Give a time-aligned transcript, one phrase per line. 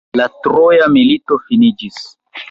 [0.19, 2.01] La Troja milito finiĝis.